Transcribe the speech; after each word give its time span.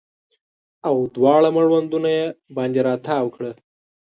او 0.87 0.95
دواړه 1.15 1.49
مړوندونه 1.57 2.09
یې 2.17 2.25
باندې 2.55 2.79
راتاو 2.87 3.25
کړه 3.35 3.51